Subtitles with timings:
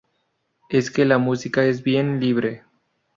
[0.71, 2.63] Es que la música es bien libre.